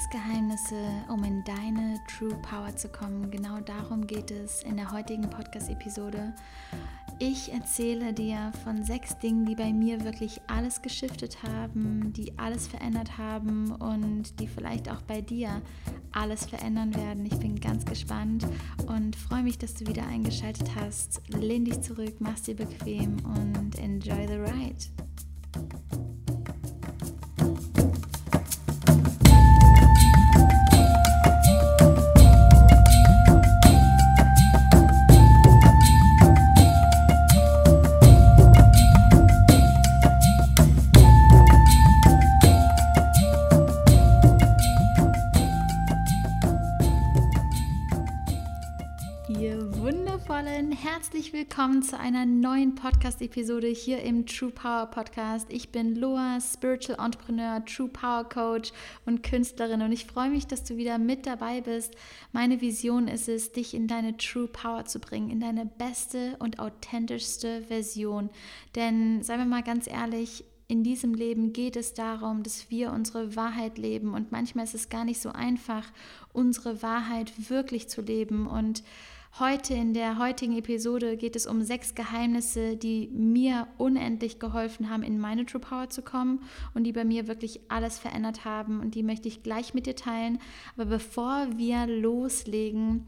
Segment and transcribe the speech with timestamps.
[0.00, 0.76] Sechs Geheimnisse,
[1.08, 3.30] um in deine True Power zu kommen.
[3.30, 6.32] Genau darum geht es in der heutigen Podcast-Episode.
[7.18, 12.66] Ich erzähle dir von sechs Dingen, die bei mir wirklich alles geschiftet haben, die alles
[12.66, 15.60] verändert haben und die vielleicht auch bei dir
[16.12, 17.26] alles verändern werden.
[17.26, 18.46] Ich bin ganz gespannt
[18.86, 21.20] und freue mich, dass du wieder eingeschaltet hast.
[21.28, 26.09] Lehn dich zurück, mach's dir bequem und enjoy the ride.
[51.00, 55.46] Herzlich willkommen zu einer neuen Podcast-Episode hier im True Power Podcast.
[55.50, 58.70] Ich bin Loa, Spiritual Entrepreneur, True Power Coach
[59.06, 61.94] und Künstlerin und ich freue mich, dass du wieder mit dabei bist.
[62.32, 66.58] Meine Vision ist es, dich in deine True Power zu bringen, in deine beste und
[66.58, 68.28] authentischste Version.
[68.74, 73.36] Denn, seien wir mal ganz ehrlich, in diesem Leben geht es darum, dass wir unsere
[73.36, 75.86] Wahrheit leben und manchmal ist es gar nicht so einfach,
[76.34, 78.82] unsere Wahrheit wirklich zu leben und
[79.38, 85.04] Heute in der heutigen Episode geht es um sechs Geheimnisse, die mir unendlich geholfen haben,
[85.04, 86.42] in meine True Power zu kommen
[86.74, 89.94] und die bei mir wirklich alles verändert haben und die möchte ich gleich mit dir
[89.94, 90.40] teilen.
[90.74, 93.06] Aber bevor wir loslegen,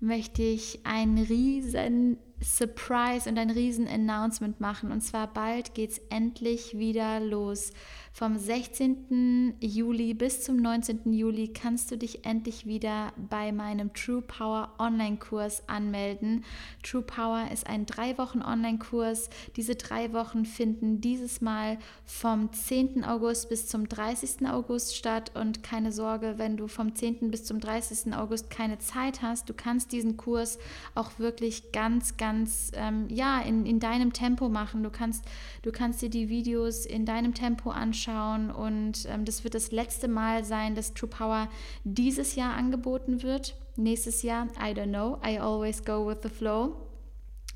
[0.00, 4.90] möchte ich einen riesen Surprise und ein riesen Announcement machen.
[4.90, 7.72] Und zwar bald geht es endlich wieder los.
[8.18, 9.54] Vom 16.
[9.60, 11.12] Juli bis zum 19.
[11.12, 16.44] Juli kannst du dich endlich wieder bei meinem True Power Online-Kurs anmelden.
[16.82, 19.30] True Power ist ein drei Wochen Online-Kurs.
[19.54, 23.04] Diese drei Wochen finden dieses Mal vom 10.
[23.04, 24.48] August bis zum 30.
[24.48, 25.30] August statt.
[25.36, 27.30] Und keine Sorge, wenn du vom 10.
[27.30, 28.14] bis zum 30.
[28.16, 30.58] August keine Zeit hast, du kannst diesen Kurs
[30.96, 34.82] auch wirklich ganz, ganz ähm, ja, in, in deinem Tempo machen.
[34.82, 35.24] Du kannst,
[35.62, 39.70] du kannst dir die Videos in deinem Tempo anschauen anschauen und ähm, das wird das
[39.70, 41.48] letzte Mal sein, dass True Power
[41.84, 43.54] dieses Jahr angeboten wird.
[43.76, 46.76] Nächstes Jahr, I don't know, I always go with the flow.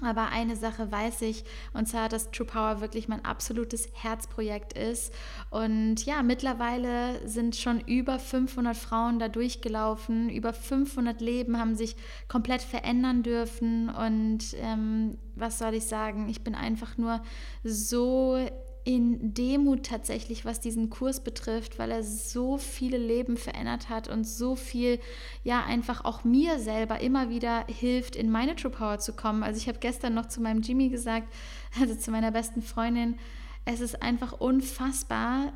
[0.00, 5.14] Aber eine Sache weiß ich, und zwar, dass True Power wirklich mein absolutes Herzprojekt ist.
[5.50, 10.28] Und ja, mittlerweile sind schon über 500 Frauen da durchgelaufen.
[10.28, 11.94] Über 500 Leben haben sich
[12.26, 13.90] komplett verändern dürfen.
[13.90, 16.28] Und ähm, was soll ich sagen?
[16.28, 17.22] Ich bin einfach nur
[17.62, 18.36] so
[18.84, 24.24] in Demut tatsächlich, was diesen Kurs betrifft, weil er so viele Leben verändert hat und
[24.24, 24.98] so viel,
[25.44, 29.42] ja, einfach auch mir selber immer wieder hilft, in meine True Power zu kommen.
[29.42, 31.32] Also ich habe gestern noch zu meinem Jimmy gesagt,
[31.80, 33.16] also zu meiner besten Freundin,
[33.64, 35.52] es ist einfach unfassbar.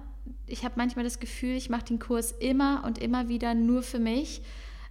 [0.46, 3.98] Ich habe manchmal das Gefühl, ich mache den Kurs immer und immer wieder nur für
[3.98, 4.42] mich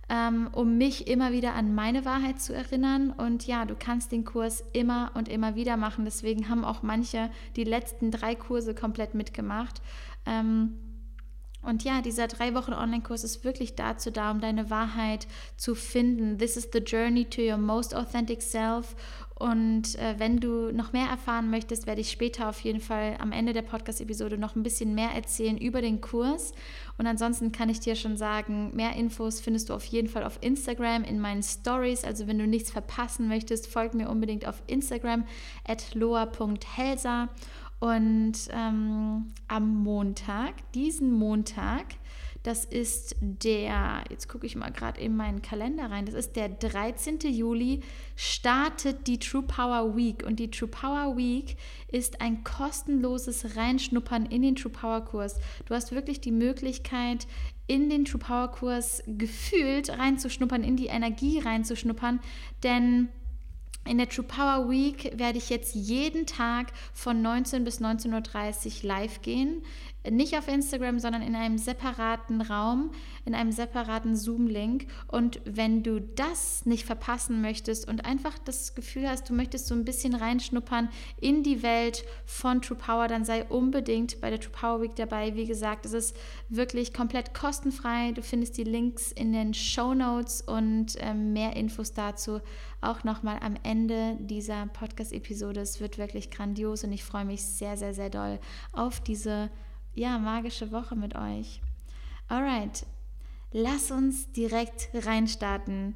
[0.09, 3.11] ähm, um mich immer wieder an meine Wahrheit zu erinnern.
[3.11, 6.05] Und ja, du kannst den Kurs immer und immer wieder machen.
[6.05, 9.81] Deswegen haben auch manche die letzten drei Kurse komplett mitgemacht.
[10.25, 10.77] Ähm,
[11.65, 15.27] und ja, dieser drei Wochen Online-Kurs ist wirklich dazu da, um deine Wahrheit
[15.57, 16.38] zu finden.
[16.38, 18.95] This is the journey to your most authentic self.
[19.38, 23.34] Und äh, wenn du noch mehr erfahren möchtest, werde ich später auf jeden Fall am
[23.34, 26.53] Ende der Podcast-Episode noch ein bisschen mehr erzählen über den Kurs.
[26.97, 30.38] Und ansonsten kann ich dir schon sagen, mehr Infos findest du auf jeden Fall auf
[30.40, 32.06] Instagram in meinen Stories.
[32.06, 35.25] Also wenn du nichts verpassen möchtest, folg mir unbedingt auf Instagram
[35.68, 37.28] at loa.helsa.
[37.79, 41.85] Und ähm, am Montag, diesen Montag,
[42.45, 46.47] das ist der, jetzt gucke ich mal gerade in meinen Kalender rein, das ist der
[46.47, 47.19] 13.
[47.22, 47.81] Juli,
[48.16, 50.23] startet die True Power Week.
[50.23, 51.57] Und die True Power Week
[51.88, 55.39] ist ein kostenloses Reinschnuppern in den True Power Kurs.
[55.66, 57.25] Du hast wirklich die Möglichkeit,
[57.65, 62.19] in den True Power Kurs gefühlt reinzuschnuppern, in die Energie reinzuschnuppern,
[62.62, 63.09] denn
[63.88, 68.89] in der True Power Week werde ich jetzt jeden Tag von 19 bis 19.30 Uhr
[68.89, 69.63] live gehen
[70.12, 72.92] nicht auf Instagram, sondern in einem separaten Raum,
[73.25, 74.88] in einem separaten Zoom-Link.
[75.07, 79.75] Und wenn du das nicht verpassen möchtest und einfach das Gefühl hast, du möchtest so
[79.75, 84.52] ein bisschen reinschnuppern in die Welt von True Power, dann sei unbedingt bei der True
[84.52, 85.36] Power Week dabei.
[85.36, 86.18] Wie gesagt, es ist
[86.50, 88.12] wirklich komplett kostenfrei.
[88.12, 92.42] Du findest die Links in den Show Notes und äh, mehr Infos dazu
[92.81, 95.62] auch nochmal am Ende dieser Podcast-Episode.
[95.62, 98.40] Es wird wirklich grandios und ich freue mich sehr, sehr, sehr doll
[98.72, 99.50] auf diese
[99.95, 101.62] ja, magische Woche mit euch.
[102.27, 102.86] Alright,
[103.51, 105.95] lass uns direkt reinstarten.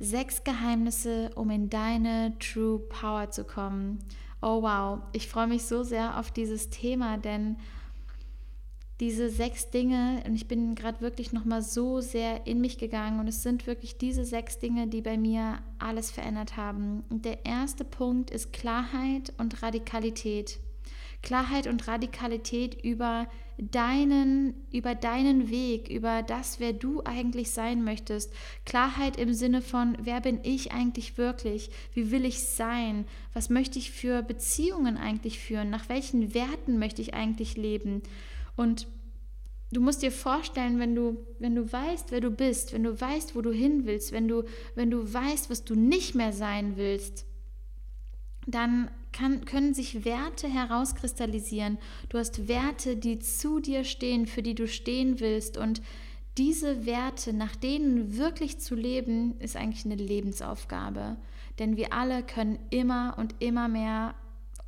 [0.00, 4.00] Sechs Geheimnisse, um in deine True Power zu kommen.
[4.42, 7.56] Oh wow, ich freue mich so sehr auf dieses Thema, denn
[9.00, 13.26] diese sechs Dinge, und ich bin gerade wirklich nochmal so sehr in mich gegangen, und
[13.26, 17.04] es sind wirklich diese sechs Dinge, die bei mir alles verändert haben.
[17.10, 20.60] Und der erste Punkt ist Klarheit und Radikalität.
[21.24, 23.26] Klarheit und Radikalität über
[23.56, 28.32] deinen, über deinen Weg, über das, wer du eigentlich sein möchtest.
[28.66, 31.70] Klarheit im Sinne von, wer bin ich eigentlich wirklich?
[31.94, 33.06] Wie will ich sein?
[33.32, 35.70] Was möchte ich für Beziehungen eigentlich führen?
[35.70, 38.02] Nach welchen Werten möchte ich eigentlich leben?
[38.56, 38.86] Und
[39.72, 43.34] du musst dir vorstellen, wenn du, wenn du weißt, wer du bist, wenn du weißt,
[43.34, 44.44] wo du hin willst, wenn du,
[44.74, 47.24] wenn du weißt, was du nicht mehr sein willst,
[48.46, 51.78] dann kann, können sich Werte herauskristallisieren.
[52.10, 55.56] Du hast Werte, die zu dir stehen, für die du stehen willst.
[55.56, 55.80] Und
[56.36, 61.16] diese Werte, nach denen wirklich zu leben, ist eigentlich eine Lebensaufgabe.
[61.58, 64.14] Denn wir alle können immer und immer mehr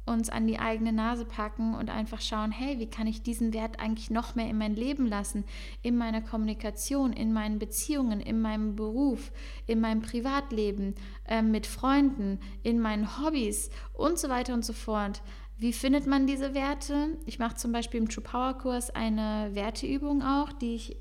[0.06, 3.80] uns an die eigene Nase packen und einfach schauen, hey, wie kann ich diesen Wert
[3.80, 5.44] eigentlich noch mehr in mein Leben lassen,
[5.82, 9.32] in meiner Kommunikation, in meinen Beziehungen, in meinem Beruf,
[9.66, 10.94] in meinem Privatleben,
[11.26, 15.22] äh, mit Freunden, in meinen Hobbys und so weiter und so fort.
[15.58, 17.18] Wie findet man diese Werte?
[17.24, 20.96] Ich mache zum Beispiel im True Power Kurs eine Werteübung auch, die ich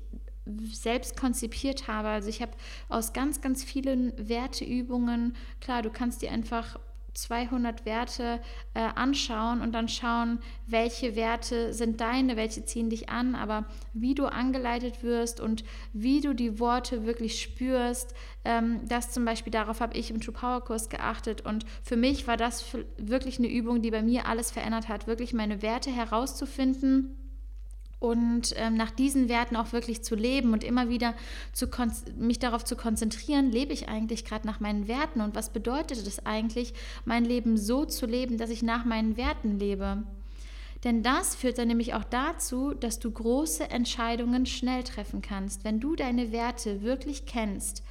[0.72, 2.08] selbst konzipiert habe.
[2.08, 2.52] Also ich habe
[2.88, 6.78] aus ganz, ganz vielen Werteübungen, klar, du kannst die einfach
[7.16, 8.40] 200 Werte
[8.74, 14.14] äh, anschauen und dann schauen, welche Werte sind deine, welche ziehen dich an, aber wie
[14.14, 18.14] du angeleitet wirst und wie du die Worte wirklich spürst,
[18.44, 21.44] ähm, das zum Beispiel, darauf habe ich im True Power Kurs geachtet.
[21.44, 22.64] Und für mich war das
[22.96, 27.16] wirklich eine Übung, die bei mir alles verändert hat, wirklich meine Werte herauszufinden
[27.98, 31.14] und ähm, nach diesen Werten auch wirklich zu leben und immer wieder
[32.16, 36.24] mich darauf zu konzentrieren, lebe ich eigentlich gerade nach meinen Werten und was bedeutet es
[36.26, 40.02] eigentlich, mein Leben so zu leben, dass ich nach meinen Werten lebe.
[40.84, 45.64] Denn das führt dann nämlich auch dazu, dass du große Entscheidungen schnell treffen kannst.
[45.64, 47.82] Wenn du deine Werte wirklich kennst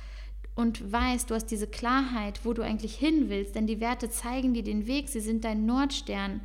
[0.53, 4.53] und weißt, du hast diese Klarheit, wo du eigentlich hin willst, denn die Werte zeigen
[4.53, 6.41] dir den Weg, sie sind dein Nordstern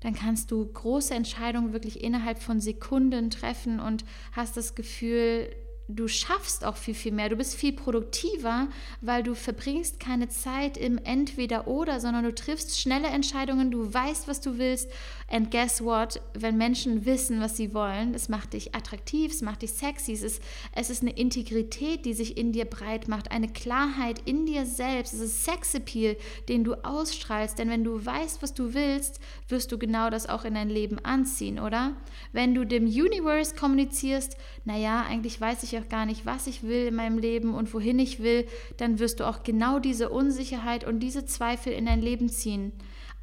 [0.00, 5.50] dann kannst du große Entscheidungen wirklich innerhalb von Sekunden treffen und hast das Gefühl,
[5.88, 7.30] du schaffst auch viel, viel mehr.
[7.30, 8.68] Du bist viel produktiver,
[9.00, 14.42] weil du verbringst keine Zeit im Entweder-Oder, sondern du triffst schnelle Entscheidungen, du weißt, was
[14.42, 14.90] du willst.
[15.30, 16.20] And guess what?
[16.34, 20.22] Wenn Menschen wissen, was sie wollen, es macht dich attraktiv, es macht dich sexy, es
[20.22, 20.42] ist,
[20.74, 25.14] es ist eine Integrität, die sich in dir breit macht, eine Klarheit in dir selbst.
[25.14, 26.16] Es ist Sexappeal,
[26.48, 27.58] den du ausstrahlst.
[27.58, 30.98] Denn wenn du weißt, was du willst, wirst du genau das auch in dein Leben
[30.98, 31.94] anziehen, oder?
[32.32, 36.62] Wenn du dem Universe kommunizierst, naja, eigentlich weiß ich ja auch gar nicht, was ich
[36.62, 38.46] will in meinem Leben und wohin ich will,
[38.76, 42.72] dann wirst du auch genau diese Unsicherheit und diese Zweifel in dein Leben ziehen.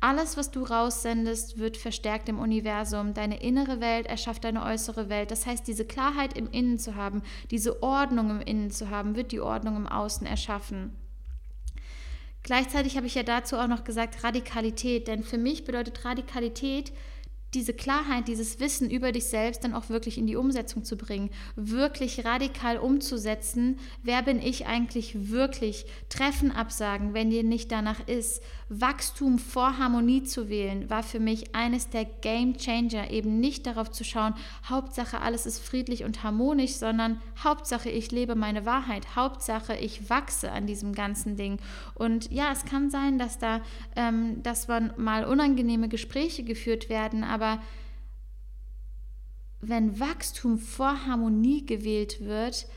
[0.01, 3.13] Alles, was du raussendest, wird verstärkt im Universum.
[3.13, 5.31] Deine innere Welt erschafft deine äußere Welt.
[5.31, 9.31] Das heißt, diese Klarheit im Innen zu haben, diese Ordnung im Innen zu haben, wird
[9.31, 10.95] die Ordnung im Außen erschaffen.
[12.43, 16.93] Gleichzeitig habe ich ja dazu auch noch gesagt Radikalität, denn für mich bedeutet Radikalität,
[17.53, 21.29] diese Klarheit, dieses Wissen über dich selbst dann auch wirklich in die Umsetzung zu bringen,
[21.55, 28.43] wirklich radikal umzusetzen, wer bin ich eigentlich wirklich, Treffen absagen, wenn dir nicht danach ist,
[28.67, 33.91] Wachstum vor Harmonie zu wählen, war für mich eines der Game Changer, eben nicht darauf
[33.91, 34.33] zu schauen,
[34.67, 40.51] Hauptsache alles ist friedlich und harmonisch, sondern Hauptsache ich lebe meine Wahrheit, Hauptsache ich wachse
[40.51, 41.59] an diesem ganzen Ding.
[41.93, 43.61] Und ja, es kann sein, dass da,
[43.95, 47.44] ähm, dass mal unangenehme Gespräche geführt werden, aber
[49.61, 52.67] wenn Wachstum vor Harmonie gewählt wird,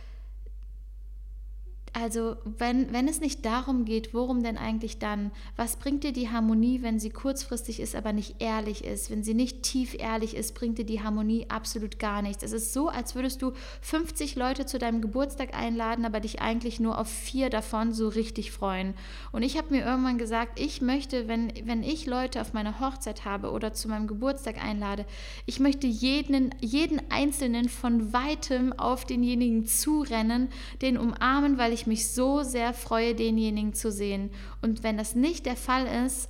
[1.93, 5.31] also wenn, wenn es nicht darum geht, worum denn eigentlich dann?
[5.57, 9.11] Was bringt dir die Harmonie, wenn sie kurzfristig ist, aber nicht ehrlich ist?
[9.11, 12.43] Wenn sie nicht tief ehrlich ist, bringt dir die Harmonie absolut gar nichts.
[12.43, 13.53] Es ist so, als würdest du
[13.83, 18.53] 50 Leute zu deinem Geburtstag einladen, aber dich eigentlich nur auf vier davon so richtig
[18.53, 18.95] freuen.
[19.33, 23.25] Und ich habe mir irgendwann gesagt, ich möchte, wenn, wenn ich Leute auf meiner Hochzeit
[23.25, 25.05] habe oder zu meinem Geburtstag einlade,
[25.47, 30.49] ich möchte jeden, jeden Einzelnen von weitem auf denjenigen zurennen,
[30.81, 34.31] den umarmen, weil ich mich so sehr freue, denjenigen zu sehen.
[34.63, 36.29] Und wenn das nicht der Fall ist,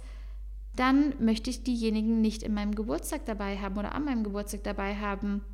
[0.77, 4.95] dann möchte ich diejenigen nicht in meinem Geburtstag dabei haben oder an meinem Geburtstag dabei
[4.97, 5.45] haben.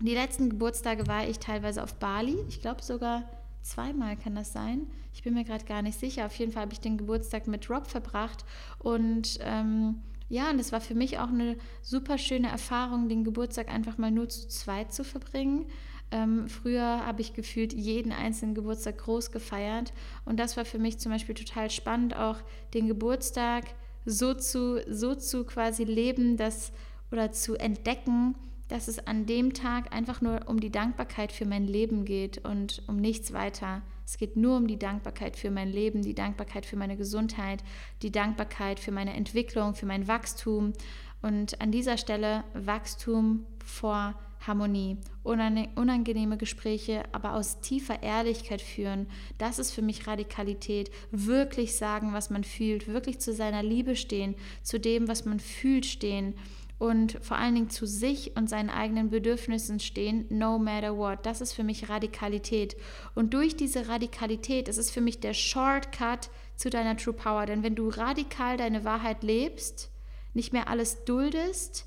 [0.00, 2.36] Die letzten Geburtstage war ich teilweise auf Bali.
[2.48, 3.24] Ich glaube sogar
[3.62, 4.86] zweimal kann das sein.
[5.14, 6.26] Ich bin mir gerade gar nicht sicher.
[6.26, 8.44] Auf jeden Fall habe ich den Geburtstag mit Rob verbracht.
[8.78, 13.72] Und ähm, ja, und es war für mich auch eine super schöne Erfahrung, den Geburtstag
[13.72, 15.66] einfach mal nur zu zweit zu verbringen.
[16.14, 19.92] Ähm, früher habe ich gefühlt jeden einzelnen Geburtstag groß gefeiert
[20.24, 22.36] und das war für mich zum Beispiel total spannend, auch
[22.72, 23.64] den Geburtstag
[24.06, 26.70] so zu, so zu quasi leben, dass
[27.10, 28.36] oder zu entdecken,
[28.68, 32.84] dass es an dem Tag einfach nur um die Dankbarkeit für mein Leben geht und
[32.86, 33.82] um nichts weiter.
[34.06, 37.64] Es geht nur um die Dankbarkeit für mein Leben, die Dankbarkeit für meine Gesundheit,
[38.02, 40.74] die Dankbarkeit für meine Entwicklung, für mein Wachstum.
[41.22, 44.14] Und an dieser Stelle Wachstum vor
[44.46, 49.06] Harmonie, unangenehme Gespräche, aber aus tiefer Ehrlichkeit führen.
[49.38, 50.90] Das ist für mich Radikalität.
[51.10, 55.86] Wirklich sagen, was man fühlt, wirklich zu seiner Liebe stehen, zu dem, was man fühlt,
[55.86, 56.34] stehen
[56.78, 61.24] und vor allen Dingen zu sich und seinen eigenen Bedürfnissen stehen, no matter what.
[61.24, 62.76] Das ist für mich Radikalität.
[63.14, 67.46] Und durch diese Radikalität, das ist für mich der Shortcut zu deiner True Power.
[67.46, 69.90] Denn wenn du radikal deine Wahrheit lebst,
[70.34, 71.86] nicht mehr alles duldest,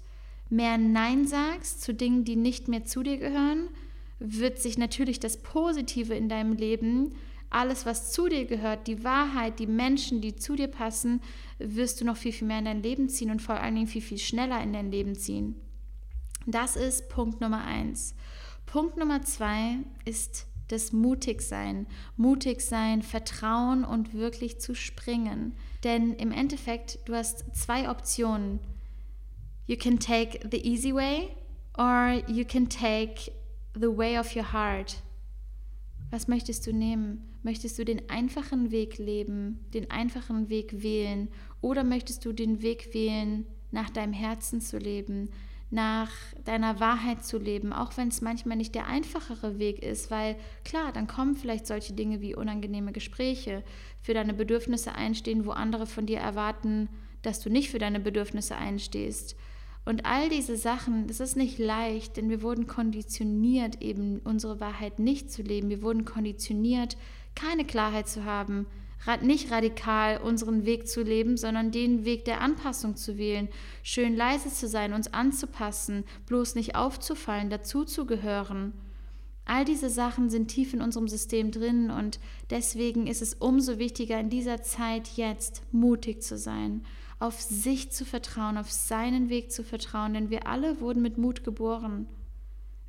[0.50, 3.70] mehr Nein sagst zu Dingen, die nicht mehr zu dir gehören,
[4.20, 7.13] wird sich natürlich das Positive in deinem Leben
[7.50, 11.22] alles, was zu dir gehört, die Wahrheit, die Menschen, die zu dir passen,
[11.60, 14.01] wirst du noch viel, viel mehr in dein Leben ziehen und vor allen Dingen viel,
[14.01, 15.56] viel schneller in dein Leben ziehen.
[16.46, 18.16] Das ist Punkt Nummer eins.
[18.66, 21.88] Punkt Nummer zwei ist das Mutigsein.
[22.18, 25.54] Mutig sein, Vertrauen und wirklich zu springen.
[25.86, 28.60] Denn im Endeffekt, du hast zwei Optionen.
[29.68, 31.36] You can take the easy way
[31.78, 33.32] or you can take
[33.74, 34.96] the way of your heart.
[36.10, 37.38] Was möchtest du nehmen?
[37.44, 41.28] Möchtest du den einfachen Weg leben, den einfachen Weg wählen
[41.60, 45.30] oder möchtest du den Weg wählen, nach deinem Herzen zu leben,
[45.70, 46.12] nach
[46.46, 50.94] deiner Wahrheit zu leben, auch wenn es manchmal nicht der einfachere Weg ist, weil klar,
[50.94, 53.64] dann kommen vielleicht solche Dinge wie unangenehme Gespräche,
[54.02, 56.88] für deine Bedürfnisse einstehen, wo andere von dir erwarten,
[57.22, 59.36] dass du nicht für deine Bedürfnisse einstehst.
[59.88, 65.00] Und all diese Sachen, das ist nicht leicht, denn wir wurden konditioniert, eben unsere Wahrheit
[65.00, 65.70] nicht zu leben.
[65.70, 66.98] Wir wurden konditioniert,
[67.36, 68.65] keine Klarheit zu haben,
[69.22, 73.48] nicht radikal unseren Weg zu leben, sondern den Weg der Anpassung zu wählen,
[73.82, 78.74] schön leise zu sein, uns anzupassen, bloß nicht aufzufallen, dazuzugehören.
[79.46, 84.20] All diese Sachen sind tief in unserem System drin und deswegen ist es umso wichtiger,
[84.20, 86.84] in dieser Zeit jetzt mutig zu sein
[87.20, 91.44] auf sich zu vertrauen, auf seinen Weg zu vertrauen, denn wir alle wurden mit Mut
[91.44, 92.08] geboren.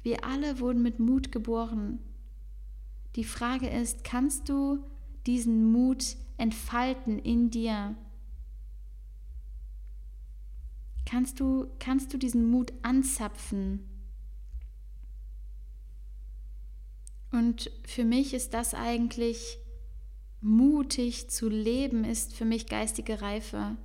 [0.02, 1.98] Wir alle wurden mit Mut geboren.
[3.16, 4.84] Die Frage ist, kannst du
[5.26, 7.96] diesen Mut entfalten in dir?
[11.06, 13.88] Kannst du, kannst du diesen Mut anzapfen?
[17.30, 19.58] Und für mich ist das eigentlich
[20.40, 23.76] mutig zu leben, ist für mich geistige Reife.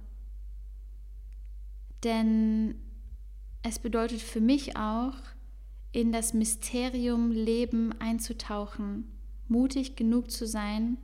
[2.04, 2.76] Denn
[3.62, 5.16] es bedeutet für mich auch,
[5.92, 9.12] in das Mysterium Leben einzutauchen,
[9.48, 10.98] mutig genug zu sein,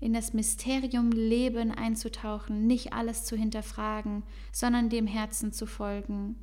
[0.00, 6.36] in das Mysterium Leben einzutauchen, nicht alles zu hinterfragen, sondern dem Herzen zu folgen.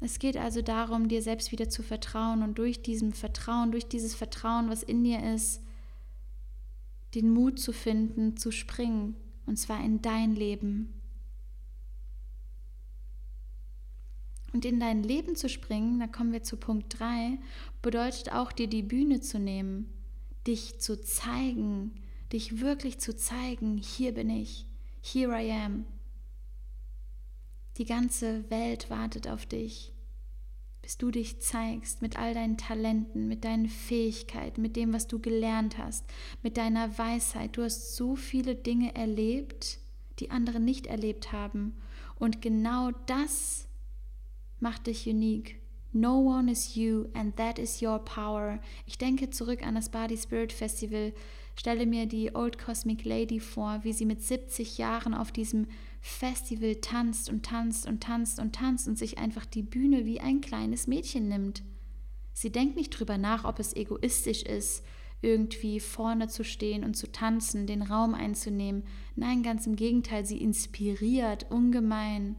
[0.00, 4.14] Es geht also darum, dir selbst wieder zu vertrauen und durch diesem Vertrauen, durch dieses
[4.14, 5.62] Vertrauen, was in dir ist,
[7.14, 9.16] den Mut zu finden, zu springen,
[9.48, 10.92] und zwar in dein Leben.
[14.52, 17.38] Und in dein Leben zu springen, da kommen wir zu Punkt 3,
[17.82, 19.92] bedeutet auch dir die Bühne zu nehmen,
[20.46, 21.94] dich zu zeigen,
[22.32, 24.66] dich wirklich zu zeigen, hier bin ich,
[25.02, 25.84] here I am.
[27.76, 29.92] Die ganze Welt wartet auf dich
[30.88, 35.18] bis du dich zeigst mit all deinen Talenten, mit deinen Fähigkeiten, mit dem, was du
[35.18, 36.02] gelernt hast,
[36.42, 37.58] mit deiner Weisheit.
[37.58, 39.80] Du hast so viele Dinge erlebt,
[40.18, 41.76] die andere nicht erlebt haben.
[42.18, 43.68] Und genau das
[44.60, 45.56] macht dich unique.
[45.92, 48.58] No one is you and that is your power.
[48.86, 51.12] Ich denke zurück an das Body Spirit Festival,
[51.54, 55.66] stelle mir die Old Cosmic Lady vor, wie sie mit 70 Jahren auf diesem
[56.08, 60.40] Festival tanzt und tanzt und tanzt und tanzt und sich einfach die Bühne wie ein
[60.40, 61.62] kleines Mädchen nimmt.
[62.32, 64.84] Sie denkt nicht drüber nach, ob es egoistisch ist,
[65.22, 68.84] irgendwie vorne zu stehen und zu tanzen, den Raum einzunehmen.
[69.16, 72.36] Nein, ganz im Gegenteil, sie inspiriert ungemein.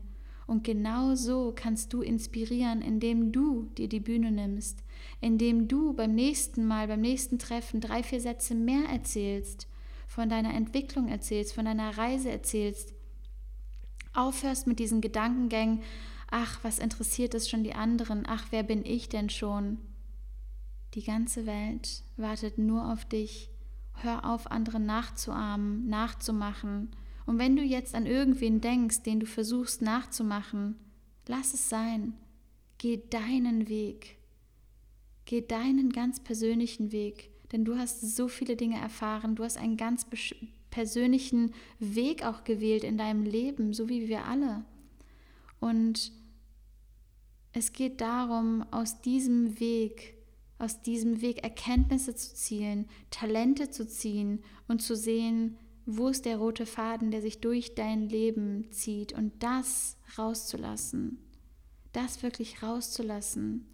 [0.48, 4.84] Und genau so kannst du inspirieren, indem du dir die Bühne nimmst,
[5.22, 9.68] indem du beim nächsten Mal, beim nächsten Treffen drei, vier Sätze mehr erzählst,
[10.08, 12.96] von deiner Entwicklung erzählst, von deiner Reise erzählst,
[14.20, 15.82] aufhörst mit diesen Gedankengängen,
[16.30, 19.80] ach, was interessiert es schon die anderen, ach, wer bin ich denn schon?
[20.94, 23.50] Die ganze Welt wartet nur auf dich.
[23.94, 26.90] Hör auf, andere nachzuahmen, nachzumachen.
[27.26, 30.76] Und wenn du jetzt an irgendwen denkst, den du versuchst nachzumachen,
[31.28, 32.14] lass es sein.
[32.78, 34.18] Geh deinen Weg.
[35.26, 39.78] Geh deinen ganz persönlichen Weg, denn du hast so viele Dinge erfahren, du hast einen
[39.78, 40.06] ganz
[40.70, 44.64] persönlichen Weg auch gewählt in deinem Leben, so wie wir alle.
[45.60, 46.12] Und
[47.52, 50.16] es geht darum, aus diesem Weg,
[50.60, 56.38] aus diesem Weg Erkenntnisse zu ziehen, Talente zu ziehen und zu sehen, wo ist der
[56.38, 61.18] rote Faden, der sich durch dein Leben zieht und das rauszulassen,
[61.94, 63.66] das wirklich rauszulassen,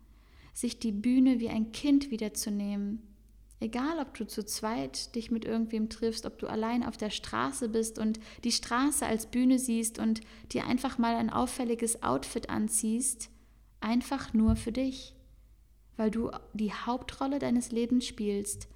[0.54, 3.02] sich die Bühne wie ein Kind wiederzunehmen.
[3.60, 7.70] Egal, ob du zu zweit dich mit irgendwem triffst, ob du allein auf der Straße
[7.70, 10.22] bist und die Straße als Bühne siehst und
[10.52, 13.30] dir einfach mal ein auffälliges Outfit anziehst,
[13.80, 15.16] einfach nur für dich,
[15.96, 18.68] weil du die Hauptrolle deines Lebens spielst,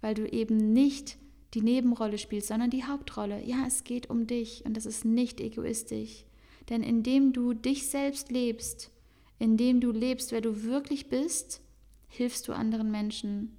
[0.00, 1.18] weil du eben nicht
[1.54, 3.44] die Nebenrolle spielst, sondern die Hauptrolle.
[3.44, 6.24] Ja, es geht um dich und das ist nicht egoistisch.
[6.68, 8.92] Denn indem du dich selbst lebst,
[9.40, 11.60] indem du lebst, wer du wirklich bist,
[12.08, 13.56] hilfst du anderen Menschen.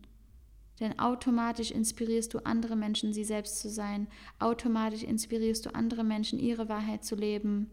[0.82, 4.08] Denn automatisch inspirierst du andere Menschen, sie selbst zu sein.
[4.40, 7.70] Automatisch inspirierst du andere Menschen, ihre Wahrheit zu leben.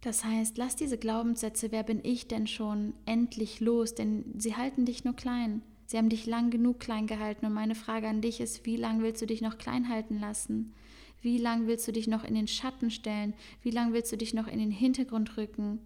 [0.00, 4.84] Das heißt, lass diese Glaubenssätze, wer bin ich denn schon, endlich los, denn sie halten
[4.84, 5.62] dich nur klein.
[5.86, 9.02] Sie haben dich lang genug klein gehalten und meine Frage an dich ist, wie lange
[9.02, 10.74] willst du dich noch klein halten lassen?
[11.22, 13.34] Wie lange willst du dich noch in den Schatten stellen?
[13.62, 15.80] Wie lange willst du dich noch in den Hintergrund rücken?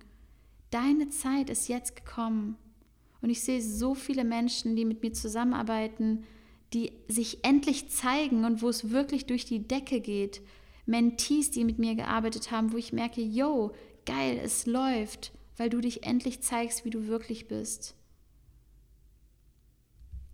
[0.70, 2.56] Deine Zeit ist jetzt gekommen.
[3.20, 6.24] Und ich sehe so viele Menschen, die mit mir zusammenarbeiten,
[6.72, 10.42] die sich endlich zeigen und wo es wirklich durch die Decke geht.
[10.86, 13.72] Mentees, die mit mir gearbeitet haben, wo ich merke, yo,
[14.06, 17.94] geil, es läuft, weil du dich endlich zeigst, wie du wirklich bist.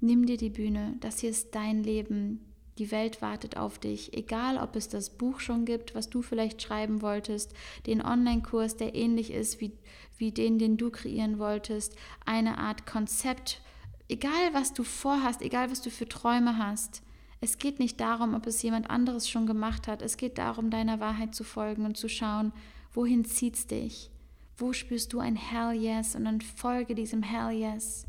[0.00, 2.40] Nimm dir die Bühne, das hier ist dein Leben.
[2.78, 6.60] Die Welt wartet auf dich, egal ob es das Buch schon gibt, was du vielleicht
[6.60, 7.54] schreiben wolltest,
[7.86, 9.72] den Online-Kurs, der ähnlich ist wie,
[10.18, 13.60] wie den, den du kreieren wolltest, eine Art Konzept,
[14.08, 17.02] egal was du vorhast, egal was du für Träume hast.
[17.40, 21.00] Es geht nicht darum, ob es jemand anderes schon gemacht hat, es geht darum, deiner
[21.00, 22.52] Wahrheit zu folgen und zu schauen,
[22.92, 24.10] wohin zieht's dich?
[24.56, 28.06] Wo spürst du ein Hell Yes und dann folge diesem Hell Yes.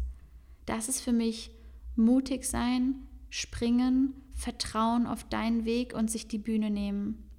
[0.65, 1.52] Das ist für mich
[1.96, 2.96] mutig sein,
[3.30, 7.30] springen, vertrauen auf deinen Weg und sich die Bühne nehmen.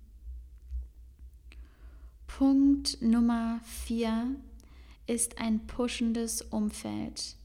[2.26, 4.34] Punkt Nummer vier
[5.06, 7.36] ist ein pushendes Umfeld.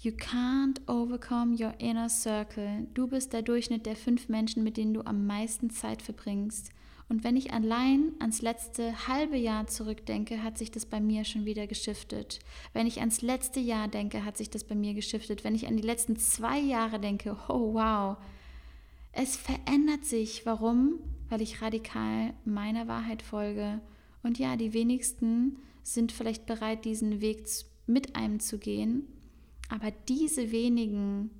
[0.00, 2.86] You can't overcome your inner circle.
[2.92, 6.70] Du bist der Durchschnitt der fünf Menschen, mit denen du am meisten Zeit verbringst.
[7.08, 11.44] Und wenn ich allein ans letzte halbe Jahr zurückdenke, hat sich das bei mir schon
[11.44, 12.40] wieder geschiftet.
[12.72, 15.44] Wenn ich ans letzte Jahr denke, hat sich das bei mir geschiftet.
[15.44, 18.16] Wenn ich an die letzten zwei Jahre denke, oh wow,
[19.12, 20.44] es verändert sich.
[20.44, 20.98] Warum?
[21.28, 23.80] Weil ich radikal meiner Wahrheit folge.
[24.22, 27.46] Und ja, die wenigsten sind vielleicht bereit, diesen Weg
[27.86, 29.06] mit einem zu gehen.
[29.68, 31.30] Aber diese wenigen,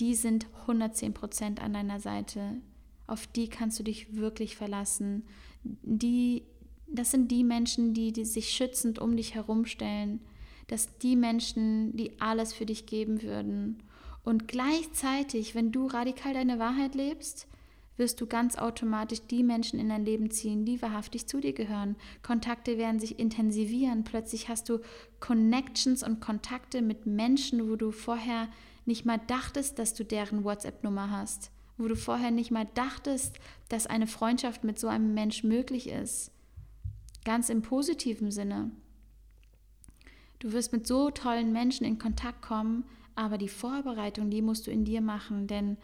[0.00, 2.62] die sind 110 Prozent an deiner Seite
[3.10, 5.24] auf die kannst du dich wirklich verlassen.
[5.64, 6.44] Die,
[6.86, 10.20] das sind die Menschen, die, die sich schützend um dich herumstellen.
[10.68, 13.82] Das die Menschen, die alles für dich geben würden.
[14.22, 17.48] Und gleichzeitig, wenn du radikal deine Wahrheit lebst,
[18.00, 21.94] wirst du ganz automatisch die Menschen in dein Leben ziehen, die wahrhaftig zu dir gehören.
[22.24, 24.02] Kontakte werden sich intensivieren.
[24.02, 24.80] Plötzlich hast du
[25.20, 28.48] Connections und Kontakte mit Menschen, wo du vorher
[28.84, 33.86] nicht mal dachtest, dass du deren WhatsApp-Nummer hast wo du vorher nicht mal dachtest, dass
[33.86, 36.30] eine Freundschaft mit so einem Mensch möglich ist.
[37.24, 38.70] Ganz im positiven Sinne.
[40.38, 42.84] Du wirst mit so tollen Menschen in Kontakt kommen,
[43.14, 45.76] aber die Vorbereitung, die musst du in dir machen, denn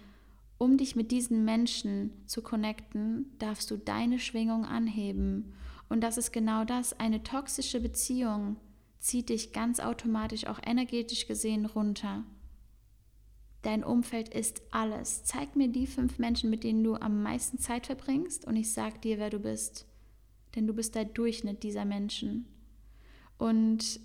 [0.58, 5.54] um dich mit diesen Menschen zu connecten, darfst du deine Schwingung anheben.
[5.88, 6.98] Und das ist genau das.
[6.98, 8.56] Eine toxische Beziehung
[8.98, 12.24] zieht dich ganz automatisch auch energetisch gesehen runter.
[13.62, 15.24] Dein Umfeld ist alles.
[15.24, 19.02] Zeig mir die fünf Menschen, mit denen du am meisten Zeit verbringst und ich sag
[19.02, 19.86] dir, wer du bist.
[20.54, 22.46] Denn du bist der Durchschnitt dieser Menschen.
[23.38, 24.00] Und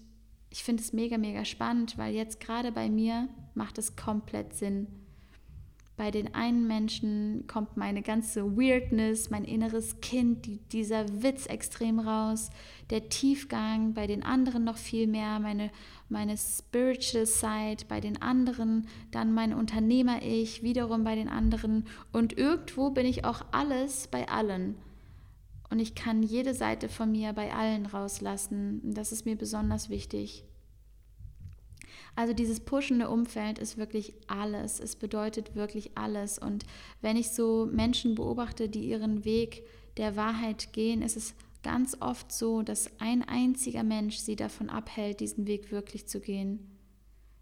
[0.50, 4.88] ich finde es mega, mega spannend, weil jetzt gerade bei mir macht es komplett Sinn.
[6.02, 12.00] Bei den einen Menschen kommt meine ganze Weirdness, mein inneres Kind, die, dieser Witz extrem
[12.00, 12.50] raus,
[12.90, 15.70] der Tiefgang, bei den anderen noch viel mehr, meine,
[16.10, 22.90] meine Spiritual Side, bei den anderen, dann mein Unternehmer-Ich, wiederum bei den anderen und irgendwo
[22.90, 24.78] bin ich auch alles bei allen.
[25.70, 28.82] Und ich kann jede Seite von mir bei allen rauslassen.
[28.84, 30.46] Das ist mir besonders wichtig.
[32.16, 34.80] Also dieses pushende Umfeld ist wirklich alles.
[34.80, 36.38] Es bedeutet wirklich alles.
[36.38, 36.66] Und
[37.02, 39.64] wenn ich so Menschen beobachte, die ihren Weg
[39.98, 45.20] der Wahrheit gehen, ist es ganz oft so, dass ein einziger Mensch sie davon abhält,
[45.20, 46.72] diesen Weg wirklich zu gehen.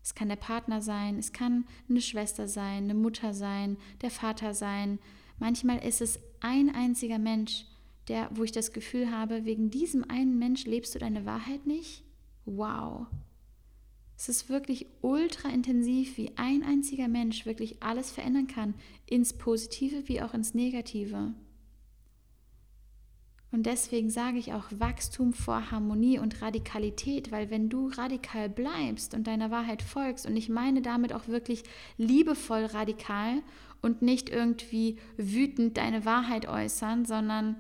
[0.04, 4.54] Es kann der Partner sein, es kann eine Schwester sein, eine Mutter sein, der Vater
[4.54, 5.00] sein.
[5.40, 7.66] Manchmal ist es ein einziger Mensch,
[8.08, 12.04] der, wo ich das Gefühl habe, wegen diesem einen Mensch lebst du deine Wahrheit nicht?
[12.46, 13.08] Wow.
[14.20, 18.74] Es ist wirklich ultra intensiv, wie ein einziger Mensch wirklich alles verändern kann,
[19.06, 21.34] ins Positive wie auch ins Negative.
[23.54, 29.14] Und deswegen sage ich auch Wachstum vor Harmonie und Radikalität, weil wenn du radikal bleibst
[29.14, 31.64] und deiner Wahrheit folgst, und ich meine damit auch wirklich
[31.96, 33.42] liebevoll radikal
[33.82, 37.56] und nicht irgendwie wütend deine Wahrheit äußern, sondern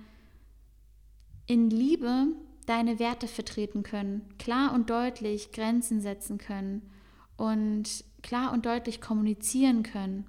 [1.47, 2.33] in Liebe
[2.69, 6.87] deine Werte vertreten können, klar und deutlich Grenzen setzen können
[7.35, 10.27] und klar und deutlich kommunizieren können.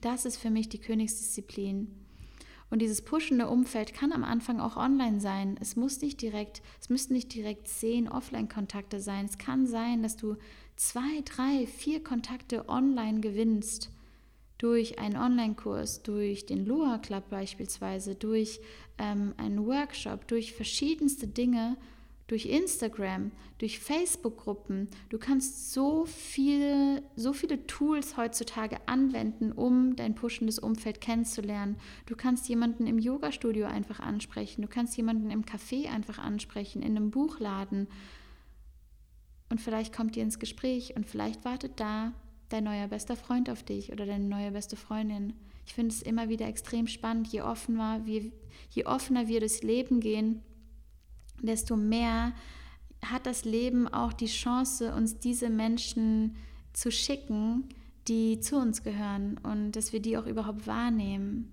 [0.00, 1.94] Das ist für mich die Königsdisziplin.
[2.70, 5.58] Und dieses pushende Umfeld kann am Anfang auch online sein.
[5.60, 9.26] Es muss nicht direkt, es müssten nicht direkt zehn Offline-Kontakte sein.
[9.26, 10.36] Es kann sein, dass du
[10.76, 13.90] zwei, drei, vier Kontakte online gewinnst
[14.60, 18.60] durch einen Online-Kurs, durch den Loa Club beispielsweise, durch
[18.98, 21.78] ähm, einen Workshop, durch verschiedenste Dinge,
[22.26, 24.88] durch Instagram, durch Facebook-Gruppen.
[25.08, 31.76] Du kannst so viele, so viele Tools heutzutage anwenden, um dein pushendes Umfeld kennenzulernen.
[32.04, 34.60] Du kannst jemanden im Yoga-Studio einfach ansprechen.
[34.60, 37.88] Du kannst jemanden im Café einfach ansprechen, in einem Buchladen.
[39.48, 42.12] Und vielleicht kommt ihr ins Gespräch und vielleicht wartet da
[42.50, 45.32] dein neuer bester Freund auf dich oder deine neue beste Freundin.
[45.66, 48.30] Ich finde es immer wieder extrem spannend, je offener wir,
[48.70, 50.42] je offener wir durchs Leben gehen,
[51.40, 52.34] desto mehr
[53.02, 56.36] hat das Leben auch die Chance, uns diese Menschen
[56.72, 57.68] zu schicken,
[58.08, 61.52] die zu uns gehören und dass wir die auch überhaupt wahrnehmen.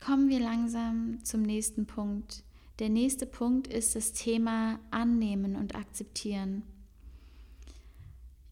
[0.00, 2.42] Kommen wir langsam zum nächsten Punkt.
[2.78, 6.62] Der nächste Punkt ist das Thema Annehmen und Akzeptieren.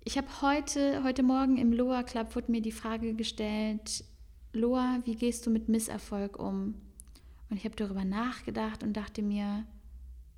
[0.05, 4.03] Ich habe heute, heute Morgen im Loa Club wurde mir die Frage gestellt,
[4.53, 6.75] Loa, wie gehst du mit Misserfolg um?
[7.49, 9.65] Und ich habe darüber nachgedacht und dachte mir,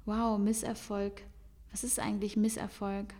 [0.05, 1.23] wow, Misserfolg,
[1.71, 3.15] was ist eigentlich Misserfolg?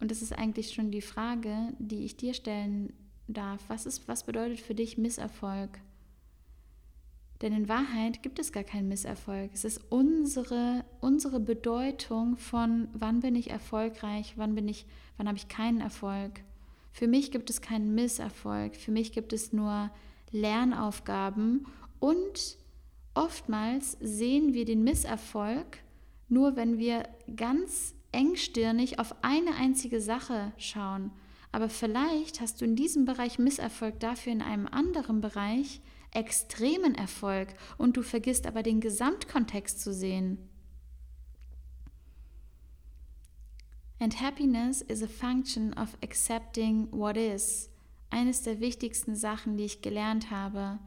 [0.00, 2.94] Und das ist eigentlich schon die Frage, die ich dir stellen
[3.28, 3.60] darf.
[3.68, 5.78] Was, ist, was bedeutet für dich Misserfolg?
[7.44, 9.52] Denn in Wahrheit gibt es gar keinen Misserfolg.
[9.54, 15.38] Es ist unsere, unsere Bedeutung von, wann bin ich erfolgreich, wann bin ich, wann habe
[15.38, 16.40] ich keinen Erfolg.
[16.90, 18.74] Für mich gibt es keinen Misserfolg.
[18.74, 19.92] Für mich gibt es nur
[20.32, 21.66] Lernaufgaben
[22.00, 22.58] und
[23.14, 25.78] Oftmals sehen wir den Misserfolg
[26.28, 31.12] nur, wenn wir ganz engstirnig auf eine einzige Sache schauen.
[31.52, 35.80] Aber vielleicht hast du in diesem Bereich Misserfolg, dafür in einem anderen Bereich
[36.14, 40.38] extremen Erfolg und du vergisst aber den Gesamtkontext zu sehen.
[44.00, 47.70] And happiness is a function of accepting what is.
[48.10, 50.78] Eines der wichtigsten Sachen, die ich gelernt habe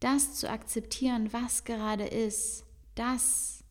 [0.00, 3.62] das zu akzeptieren, was gerade ist, das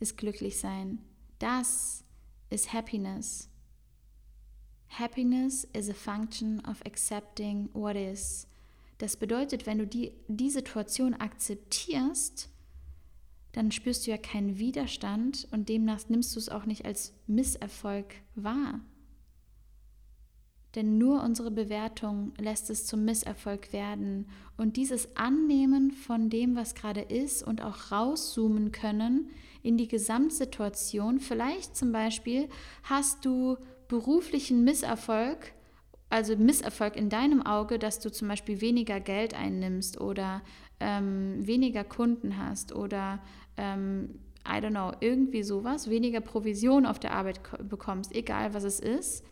[0.00, 0.98] ist glücklich sein.
[1.38, 2.02] Das
[2.48, 3.48] ist Happiness.
[4.88, 8.46] Happiness is a function of accepting what is.
[9.00, 12.50] Das bedeutet, wenn du die, die Situation akzeptierst,
[13.52, 18.14] dann spürst du ja keinen Widerstand und demnach nimmst du es auch nicht als Misserfolg
[18.34, 18.80] wahr.
[20.74, 24.28] Denn nur unsere Bewertung lässt es zum Misserfolg werden.
[24.58, 29.30] Und dieses Annehmen von dem, was gerade ist und auch rauszoomen können
[29.62, 31.20] in die Gesamtsituation.
[31.20, 32.50] Vielleicht zum Beispiel
[32.82, 33.56] hast du
[33.88, 35.54] beruflichen Misserfolg,
[36.10, 40.42] also Misserfolg in deinem Auge, dass du zum Beispiel weniger Geld einnimmst oder
[40.80, 43.20] ähm, weniger Kunden hast oder
[43.56, 48.80] ähm, I don't know, irgendwie sowas, weniger Provision auf der Arbeit bekommst, egal was es
[48.80, 49.24] ist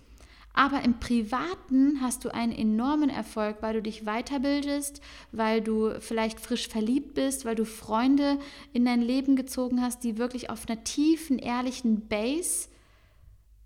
[0.58, 6.40] aber im Privaten hast du einen enormen Erfolg, weil du dich weiterbildest, weil du vielleicht
[6.40, 8.40] frisch verliebt bist, weil du Freunde
[8.72, 12.68] in dein Leben gezogen hast, die wirklich auf einer tiefen, ehrlichen Base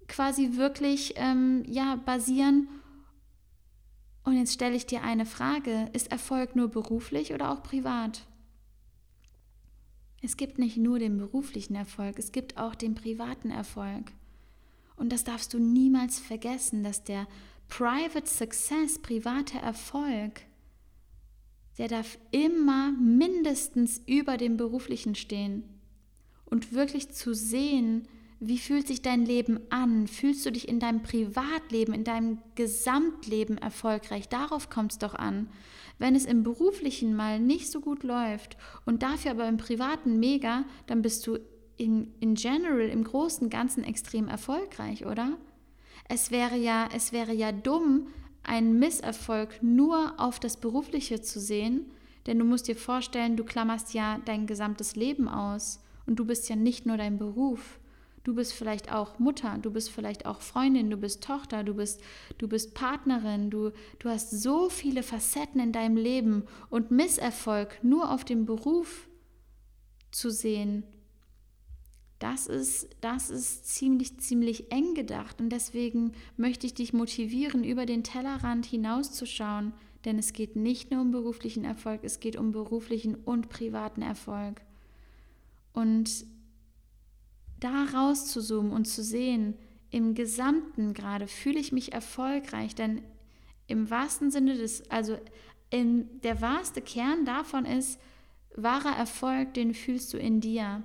[0.06, 2.68] quasi wirklich ähm, ja, basieren.
[4.24, 5.88] Und jetzt stelle ich dir eine Frage.
[5.92, 8.26] Ist Erfolg nur beruflich oder auch privat?
[10.22, 14.12] Es gibt nicht nur den beruflichen Erfolg, es gibt auch den privaten Erfolg.
[14.94, 17.26] Und das darfst du niemals vergessen, dass der
[17.68, 20.42] Private Success, private Erfolg,
[21.78, 25.64] der darf immer mindestens über dem beruflichen stehen.
[26.44, 28.06] Und wirklich zu sehen,
[28.44, 30.08] wie fühlt sich dein Leben an?
[30.08, 34.28] Fühlst du dich in deinem Privatleben, in deinem Gesamtleben erfolgreich?
[34.28, 35.48] Darauf kommt es doch an.
[35.98, 40.64] Wenn es im beruflichen mal nicht so gut läuft und dafür aber im privaten mega,
[40.86, 41.38] dann bist du
[41.76, 45.38] in, in general, im Großen Ganzen extrem erfolgreich, oder?
[46.08, 48.08] Es wäre ja, es wäre ja dumm,
[48.42, 51.86] einen Misserfolg nur auf das Berufliche zu sehen,
[52.26, 56.48] Denn du musst dir vorstellen, du klammerst ja dein gesamtes Leben aus und du bist
[56.48, 57.80] ja nicht nur dein Beruf.
[58.24, 62.00] Du bist vielleicht auch Mutter, du bist vielleicht auch Freundin, du bist Tochter, du bist,
[62.38, 68.12] du bist Partnerin, du, du hast so viele Facetten in deinem Leben und Misserfolg nur
[68.12, 69.08] auf dem Beruf
[70.12, 70.84] zu sehen,
[72.22, 75.40] das ist, das ist ziemlich, ziemlich eng gedacht.
[75.40, 79.72] Und deswegen möchte ich dich motivieren, über den Tellerrand hinauszuschauen.
[80.04, 84.60] Denn es geht nicht nur um beruflichen Erfolg, es geht um beruflichen und privaten Erfolg.
[85.72, 86.24] Und
[87.62, 89.54] da rauszuzoomen und zu sehen,
[89.90, 93.02] im Gesamten gerade fühle ich mich erfolgreich, denn
[93.66, 95.18] im wahrsten Sinne des, also
[95.70, 98.00] in, der wahrste Kern davon ist,
[98.56, 100.82] wahrer Erfolg, den fühlst du in dir.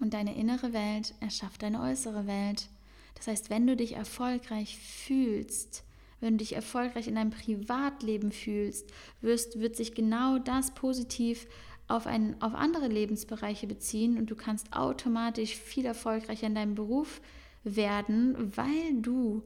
[0.00, 2.68] Und deine innere Welt erschafft deine äußere Welt.
[3.14, 5.84] Das heißt, wenn du dich erfolgreich fühlst,
[6.20, 11.46] wenn du dich erfolgreich in deinem Privatleben fühlst, wirst, wird sich genau das positiv
[11.92, 17.20] auf, ein, auf andere Lebensbereiche beziehen und du kannst automatisch viel erfolgreicher in deinem Beruf
[17.64, 19.42] werden, weil du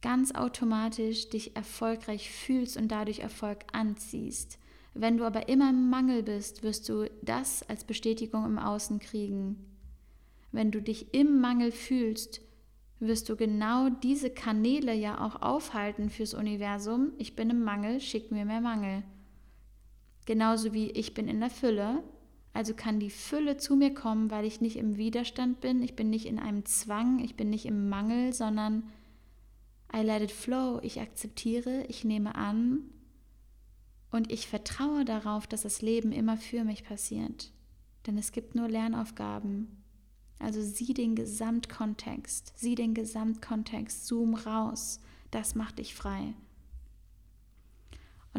[0.00, 4.58] ganz automatisch dich erfolgreich fühlst und dadurch Erfolg anziehst.
[4.94, 9.56] Wenn du aber immer im Mangel bist, wirst du das als Bestätigung im Außen kriegen.
[10.50, 12.40] Wenn du dich im Mangel fühlst,
[13.00, 17.12] wirst du genau diese Kanäle ja auch aufhalten fürs Universum.
[17.18, 19.02] Ich bin im Mangel, schick mir mehr Mangel.
[20.28, 22.02] Genauso wie ich bin in der Fülle,
[22.52, 26.10] also kann die Fülle zu mir kommen, weil ich nicht im Widerstand bin, ich bin
[26.10, 28.90] nicht in einem Zwang, ich bin nicht im Mangel, sondern
[29.90, 32.90] I let it flow, ich akzeptiere, ich nehme an
[34.10, 37.50] und ich vertraue darauf, dass das Leben immer für mich passiert.
[38.06, 39.82] Denn es gibt nur Lernaufgaben.
[40.38, 45.00] Also sieh den Gesamtkontext, sieh den Gesamtkontext, zoom raus.
[45.30, 46.34] Das macht dich frei.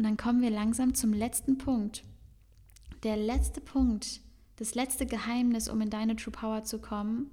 [0.00, 2.04] Und dann kommen wir langsam zum letzten Punkt.
[3.02, 4.22] Der letzte Punkt,
[4.56, 7.30] das letzte Geheimnis, um in deine True Power zu kommen,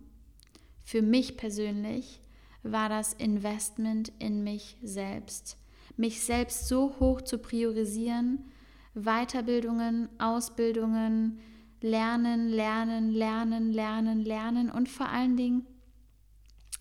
[0.83, 2.19] für mich persönlich,
[2.63, 5.57] war das Investment in mich selbst
[5.95, 8.43] mich selbst so hoch zu priorisieren,
[8.93, 11.39] Weiterbildungen, Ausbildungen,
[11.79, 15.65] lernen, lernen, lernen, lernen, lernen und vor allen Dingen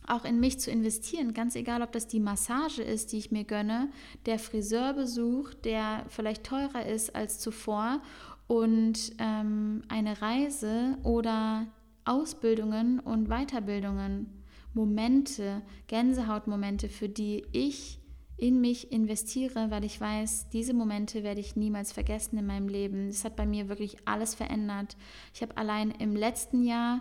[0.09, 3.45] auch in mich zu investieren, ganz egal, ob das die Massage ist, die ich mir
[3.45, 3.91] gönne,
[4.27, 8.01] der Friseurbesuch, der vielleicht teurer ist als zuvor
[8.47, 11.67] und ähm, eine Reise oder
[12.05, 17.99] Ausbildungen und Weiterbildungen, Momente, Gänsehautmomente, für die ich
[18.37, 23.09] in mich investiere, weil ich weiß, diese Momente werde ich niemals vergessen in meinem Leben.
[23.09, 24.97] Das hat bei mir wirklich alles verändert.
[25.35, 27.01] Ich habe allein im letzten Jahr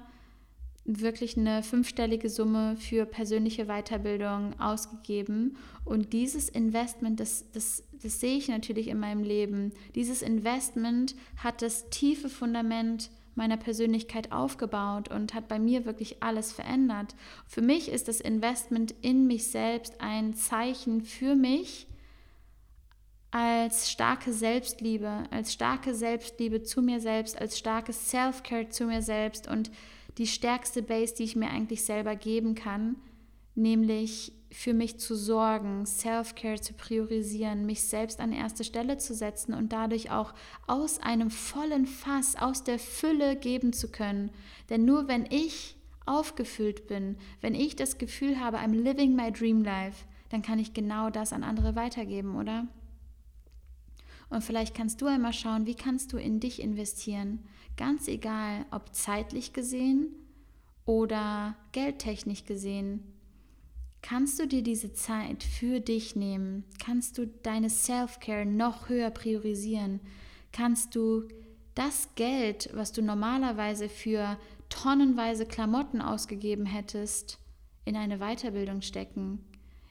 [0.86, 5.58] wirklich eine fünfstellige Summe für persönliche Weiterbildung ausgegeben.
[5.84, 9.74] Und dieses Investment, das, das, das sehe ich natürlich in meinem Leben.
[9.96, 16.54] Dieses Investment hat das tiefe Fundament meiner Persönlichkeit aufgebaut und hat bei mir wirklich alles
[16.54, 17.16] verändert.
[17.48, 21.88] Für mich ist das Investment in mich selbst ein Zeichen für mich
[23.32, 29.50] als starke Selbstliebe, als starke Selbstliebe zu mir selbst, als starkes Self-Care zu mir selbst
[29.50, 29.72] und
[30.18, 32.96] die stärkste Base, die ich mir eigentlich selber geben kann,
[33.56, 39.54] nämlich für mich zu sorgen, Self-Care zu priorisieren, mich selbst an erste Stelle zu setzen
[39.54, 40.34] und dadurch auch
[40.66, 44.32] aus einem vollen Fass, aus der Fülle geben zu können.
[44.70, 45.76] Denn nur wenn ich
[46.06, 50.74] aufgefüllt bin, wenn ich das Gefühl habe, I'm living my dream life, dann kann ich
[50.74, 52.68] genau das an andere weitergeben, oder?
[54.30, 57.46] Und vielleicht kannst du einmal schauen, wie kannst du in dich investieren,
[57.78, 60.08] ganz egal, ob zeitlich gesehen
[60.86, 63.16] oder geldtechnisch gesehen
[64.08, 66.64] Kannst du dir diese Zeit für dich nehmen?
[66.78, 70.00] Kannst du deine Self-Care noch höher priorisieren?
[70.52, 71.28] Kannst du
[71.74, 74.38] das Geld, was du normalerweise für
[74.70, 77.40] tonnenweise Klamotten ausgegeben hättest,
[77.84, 79.44] in eine Weiterbildung stecken?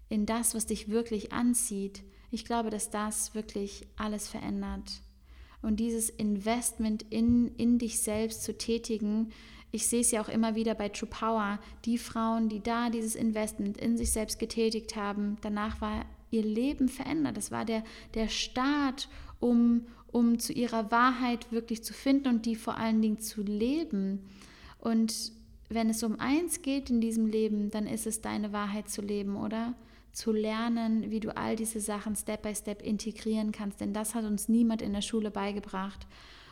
[0.09, 2.05] In das, was dich wirklich anzieht?
[2.35, 5.01] Ich glaube, dass das wirklich alles verändert.
[5.63, 9.31] Und dieses Investment in, in dich selbst zu tätigen,
[9.71, 13.15] ich sehe es ja auch immer wieder bei True Power, die Frauen, die da dieses
[13.15, 17.37] Investment in sich selbst getätigt haben, danach war ihr Leben verändert.
[17.37, 22.57] Das war der, der Start, um, um zu ihrer Wahrheit wirklich zu finden und die
[22.57, 24.25] vor allen Dingen zu leben.
[24.79, 25.33] Und
[25.69, 29.37] wenn es um eins geht in diesem Leben, dann ist es deine Wahrheit zu leben,
[29.37, 29.75] oder?
[30.15, 34.25] Zu lernen, wie du all diese Sachen Step by Step integrieren kannst, denn das hat
[34.25, 36.07] uns niemand in der Schule beigebracht.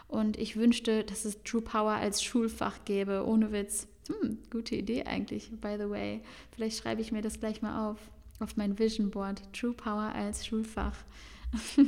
[0.09, 3.89] Und ich wünschte, dass es True Power als Schulfach gäbe, ohne Witz.
[4.09, 6.23] Hm, gute Idee eigentlich, by the way.
[6.55, 7.99] Vielleicht schreibe ich mir das gleich mal auf,
[8.41, 9.41] auf mein Vision Board.
[9.55, 10.97] True Power als Schulfach.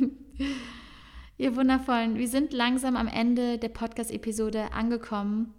[1.37, 5.53] Ihr Wundervollen, wir sind langsam am Ende der Podcast-Episode angekommen.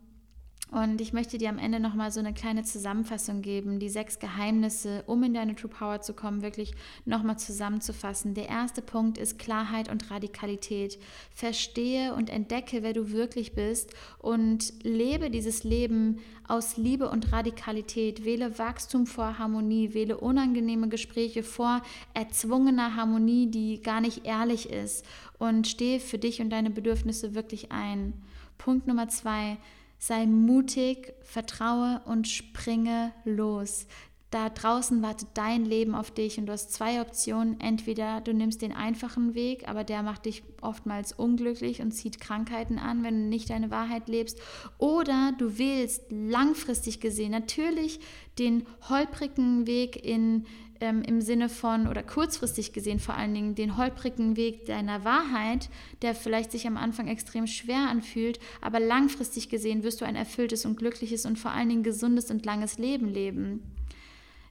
[0.75, 5.05] Und ich möchte dir am Ende nochmal so eine kleine Zusammenfassung geben, die sechs Geheimnisse,
[5.07, 6.73] um in deine True Power zu kommen, wirklich
[7.05, 8.33] nochmal zusammenzufassen.
[8.33, 10.99] Der erste Punkt ist Klarheit und Radikalität.
[11.33, 18.25] Verstehe und entdecke, wer du wirklich bist und lebe dieses Leben aus Liebe und Radikalität.
[18.25, 21.83] Wähle Wachstum vor Harmonie, wähle unangenehme Gespräche vor
[22.13, 25.05] erzwungener Harmonie, die gar nicht ehrlich ist
[25.39, 28.11] und stehe für dich und deine Bedürfnisse wirklich ein.
[28.57, 29.57] Punkt Nummer zwei
[29.97, 33.87] Sei mutig, vertraue und springe los.
[34.35, 37.57] Da draußen wartet dein Leben auf dich und du hast zwei Optionen.
[37.61, 42.77] Entweder du nimmst den einfachen Weg, aber der macht dich oftmals unglücklich und zieht Krankheiten
[42.77, 44.41] an, wenn du nicht deine Wahrheit lebst.
[44.77, 48.01] Oder du wählst langfristig gesehen natürlich
[48.37, 50.45] den holprigen Weg in
[50.81, 55.69] ähm, im Sinne von, oder kurzfristig gesehen vor allen Dingen, den holprigen Weg deiner Wahrheit,
[56.01, 60.65] der vielleicht sich am Anfang extrem schwer anfühlt, aber langfristig gesehen wirst du ein erfülltes
[60.65, 63.75] und glückliches und vor allen Dingen gesundes und langes Leben leben.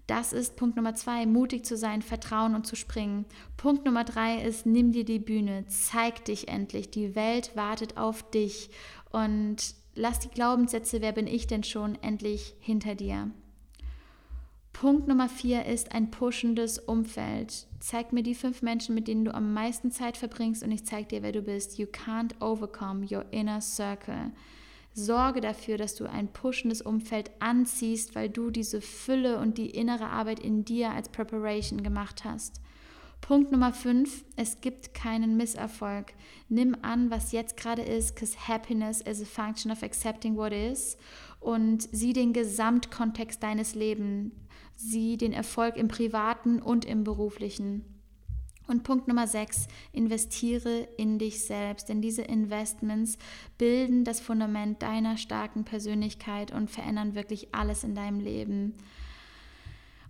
[0.06, 3.24] Das ist Punkt Nummer zwei, mutig zu sein, vertrauen und zu springen.
[3.56, 6.90] Punkt Nummer drei ist, nimm dir die Bühne, zeig dich endlich.
[6.90, 8.68] Die Welt wartet auf dich
[9.10, 9.56] und
[9.94, 13.30] lass die Glaubenssätze, wer bin ich denn schon, endlich hinter dir.
[14.74, 17.68] Punkt Nummer vier ist ein pushendes Umfeld.
[17.78, 21.08] Zeig mir die fünf Menschen, mit denen du am meisten Zeit verbringst und ich zeig
[21.08, 21.78] dir, wer du bist.
[21.78, 24.32] You can't overcome your inner circle.
[24.92, 30.08] Sorge dafür, dass du ein pushendes Umfeld anziehst, weil du diese Fülle und die innere
[30.08, 32.60] Arbeit in dir als Preparation gemacht hast.
[33.20, 36.12] Punkt Nummer 5, es gibt keinen Misserfolg.
[36.48, 40.98] Nimm an, was jetzt gerade ist, because happiness is a function of accepting what is
[41.40, 44.32] und sieh den Gesamtkontext deines Lebens
[44.76, 47.84] sie den Erfolg im privaten und im beruflichen.
[48.66, 53.18] Und Punkt Nummer 6, investiere in dich selbst, denn diese Investments
[53.58, 58.74] bilden das Fundament deiner starken Persönlichkeit und verändern wirklich alles in deinem Leben.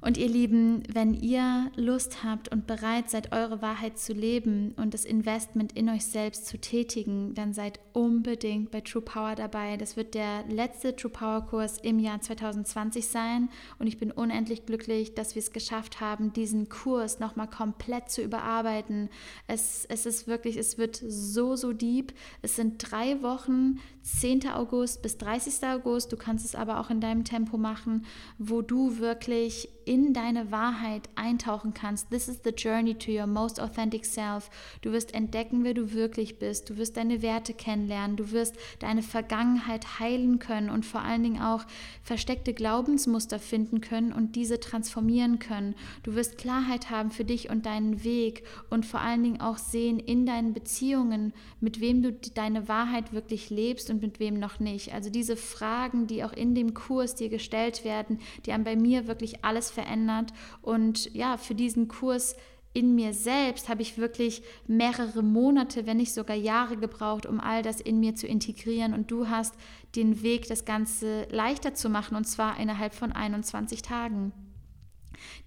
[0.04, 4.92] Und ihr Lieben, wenn ihr Lust habt und bereit seid, eure Wahrheit zu leben und
[4.92, 9.78] das Investment in euch selbst zu tätigen, dann seid unbedingt bei True Power dabei.
[9.78, 14.66] Das wird der letzte True Power Kurs im Jahr 2020 sein und ich bin unendlich
[14.66, 19.08] glücklich, dass wir es geschafft haben, diesen Kurs nochmal komplett zu überarbeiten.
[19.46, 22.12] Es, es ist wirklich, es wird so, so deep.
[22.42, 24.48] Es sind drei Wochen, 10.
[24.48, 25.66] August bis 30.
[25.66, 26.12] August.
[26.12, 28.04] Du kannst es aber auch in deinem Tempo machen,
[28.36, 32.10] wo du wirklich in deine Wahrheit eintauchen kannst.
[32.10, 34.50] This is the journey to your most authentic self.
[34.82, 36.70] Du wirst entdecken, wer du wirklich bist.
[36.70, 38.16] Du wirst deine Werte kennenlernen.
[38.16, 41.64] Du wirst deine Vergangenheit heilen können und vor allen Dingen auch
[42.02, 45.74] versteckte Glaubensmuster finden können und diese transformieren können.
[46.02, 49.98] Du wirst Klarheit haben für dich und deinen Weg und vor allen Dingen auch sehen
[49.98, 54.92] in deinen Beziehungen, mit wem du deine Wahrheit wirklich lebst und mit wem noch nicht.
[54.94, 59.06] Also diese Fragen, die auch in dem Kurs dir gestellt werden, die haben bei mir
[59.06, 60.32] wirklich alles verändert.
[60.62, 62.36] Und ja, für diesen Kurs
[62.74, 67.62] in mir selbst habe ich wirklich mehrere Monate, wenn nicht sogar Jahre gebraucht, um all
[67.62, 68.94] das in mir zu integrieren.
[68.94, 69.54] Und du hast
[69.94, 74.32] den Weg, das Ganze leichter zu machen, und zwar innerhalb von 21 Tagen.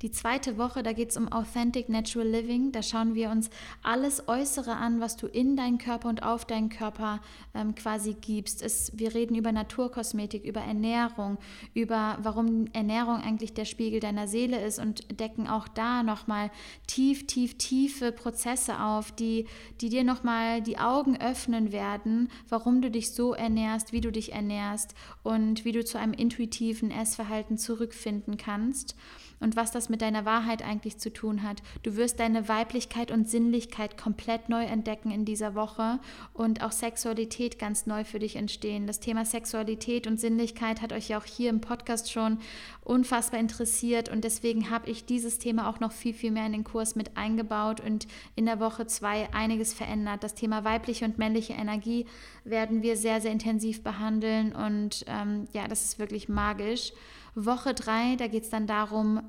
[0.02, 2.72] Die zweite Woche, da geht es um Authentic Natural Living.
[2.72, 3.50] Da schauen wir uns
[3.84, 7.22] alles Äußere an, was du in deinen Körper und auf deinen Körper
[7.54, 8.62] ähm, quasi gibst.
[8.62, 11.38] Es, wir reden über Naturkosmetik, über Ernährung,
[11.74, 16.52] über warum Ernährung eigentlich der Spiegel deiner Seele ist und decken auch da nochmal
[16.88, 19.48] tief, tief, tiefe Prozesse auf, die,
[19.82, 24.34] die dir nochmal die Augen öffnen werden, warum du dich so ernährst, wie du dich
[24.34, 28.96] ernährst und wie du zu einem intuitiven Essverhalten zurückfinden kannst
[29.40, 31.62] und was das mit deiner Wahrheit eigentlich zu tun hat.
[31.84, 36.00] Du wirst deine Weiblichkeit und Sinnlichkeit komplett neu entdecken in dieser Woche
[36.34, 38.88] und auch Sexualität ganz neu für dich entstehen.
[38.88, 42.40] Das Thema Sexualität und Sinnlichkeit hat euch ja auch hier im Podcast schon
[42.84, 46.64] unfassbar interessiert und deswegen habe ich dieses Thema auch noch viel, viel mehr in den
[46.64, 50.24] Kurs mit eingebaut und in der Woche zwei einiges verändert.
[50.24, 52.06] Das Thema weibliche und männliche Energie
[52.44, 56.94] werden wir sehr, sehr intensiv behandeln und ähm, ja, das ist wirklich magisch.
[57.36, 59.22] Woche drei, da geht es dann darum,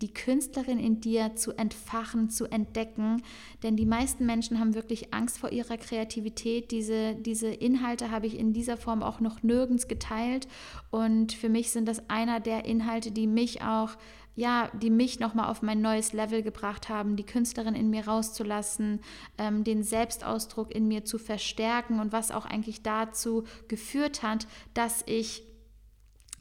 [0.00, 3.22] die Künstlerin in dir zu entfachen, zu entdecken.
[3.62, 6.70] Denn die meisten Menschen haben wirklich Angst vor ihrer Kreativität.
[6.70, 10.48] Diese, diese Inhalte habe ich in dieser Form auch noch nirgends geteilt.
[10.90, 13.90] Und für mich sind das einer der Inhalte, die mich auch,
[14.36, 19.00] ja, die mich nochmal auf mein neues Level gebracht haben, die Künstlerin in mir rauszulassen,
[19.36, 25.02] ähm, den Selbstausdruck in mir zu verstärken und was auch eigentlich dazu geführt hat, dass
[25.06, 25.42] ich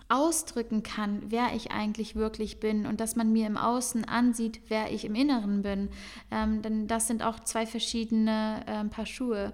[0.09, 4.91] ausdrücken kann, wer ich eigentlich wirklich bin und dass man mir im Außen ansieht, wer
[4.91, 5.89] ich im Inneren bin.
[6.31, 9.53] Ähm, denn das sind auch zwei verschiedene äh, Paar Schuhe.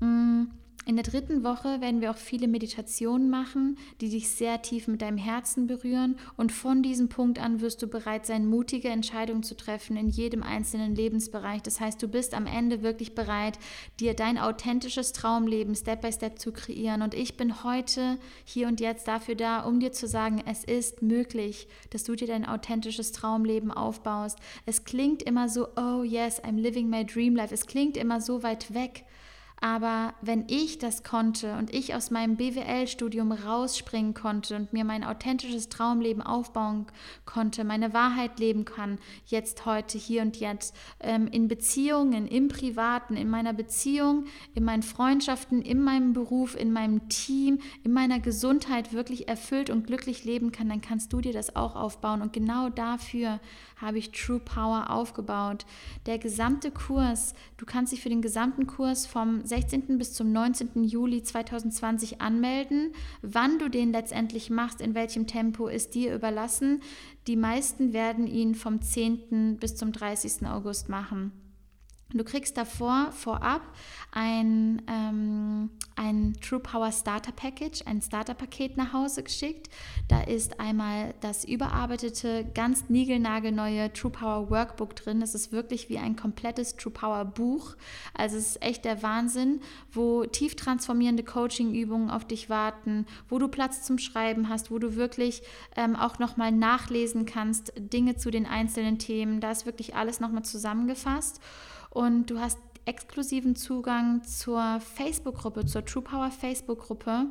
[0.00, 0.44] Mm.
[0.86, 5.00] In der dritten Woche werden wir auch viele Meditationen machen, die dich sehr tief mit
[5.00, 6.16] deinem Herzen berühren.
[6.36, 10.42] Und von diesem Punkt an wirst du bereit sein, mutige Entscheidungen zu treffen in jedem
[10.42, 11.62] einzelnen Lebensbereich.
[11.62, 13.58] Das heißt, du bist am Ende wirklich bereit,
[13.98, 17.00] dir dein authentisches Traumleben Step by Step zu kreieren.
[17.00, 21.00] Und ich bin heute hier und jetzt dafür da, um dir zu sagen, es ist
[21.00, 24.38] möglich, dass du dir dein authentisches Traumleben aufbaust.
[24.66, 27.54] Es klingt immer so, oh yes, I'm living my dream life.
[27.54, 29.06] Es klingt immer so weit weg.
[29.64, 35.02] Aber wenn ich das konnte und ich aus meinem BWL-Studium rausspringen konnte und mir mein
[35.02, 36.84] authentisches Traumleben aufbauen
[37.24, 43.16] konnte, meine Wahrheit leben kann, jetzt, heute, hier und jetzt, ähm, in Beziehungen, im Privaten,
[43.16, 48.92] in meiner Beziehung, in meinen Freundschaften, in meinem Beruf, in meinem Team, in meiner Gesundheit
[48.92, 52.20] wirklich erfüllt und glücklich leben kann, dann kannst du dir das auch aufbauen.
[52.20, 53.40] Und genau dafür
[53.84, 55.66] habe ich True Power aufgebaut.
[56.06, 59.98] Der gesamte Kurs, du kannst dich für den gesamten Kurs vom 16.
[59.98, 60.84] bis zum 19.
[60.84, 62.92] Juli 2020 anmelden.
[63.22, 66.82] Wann du den letztendlich machst, in welchem Tempo, ist dir überlassen.
[67.26, 69.58] Die meisten werden ihn vom 10.
[69.58, 70.46] bis zum 30.
[70.46, 71.43] August machen.
[72.14, 73.62] Du kriegst davor vorab
[74.12, 79.68] ein, ähm, ein True Power Starter Package, ein Starter-Paket nach Hause geschickt.
[80.06, 85.18] Da ist einmal das überarbeitete, ganz niegelnagelneue True Power Workbook drin.
[85.18, 87.74] Das ist wirklich wie ein komplettes True Power Buch.
[88.16, 89.60] Also es ist echt der Wahnsinn,
[89.90, 94.94] wo tief transformierende Coaching-Übungen auf dich warten, wo du Platz zum Schreiben hast, wo du
[94.94, 95.42] wirklich
[95.74, 99.40] ähm, auch nochmal nachlesen kannst, Dinge zu den einzelnen Themen.
[99.40, 101.40] Da ist wirklich alles nochmal zusammengefasst
[101.94, 107.30] und du hast exklusiven Zugang zur Facebook-Gruppe, zur True Power Facebook-Gruppe,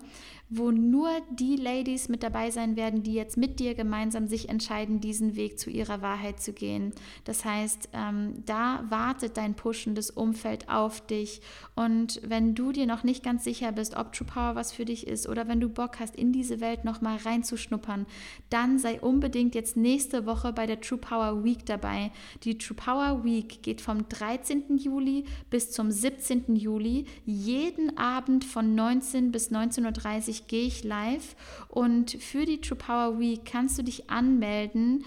[0.50, 5.00] wo nur die Ladies mit dabei sein werden, die jetzt mit dir gemeinsam sich entscheiden,
[5.00, 6.94] diesen Weg zu ihrer Wahrheit zu gehen.
[7.24, 11.42] Das heißt, ähm, da wartet dein pushendes Umfeld auf dich.
[11.76, 15.08] Und wenn du dir noch nicht ganz sicher bist, ob True Power was für dich
[15.08, 18.06] ist oder wenn du Bock hast, in diese Welt nochmal reinzuschnuppern,
[18.50, 22.12] dann sei unbedingt jetzt nächste Woche bei der True Power Week dabei.
[22.44, 24.78] Die True Power Week geht vom 13.
[24.78, 26.56] Juli bis zum 17.
[26.56, 31.36] Juli, jeden Abend von 19 bis 19.30 Uhr gehe ich live
[31.70, 35.04] und für die True Power Week kannst du dich anmelden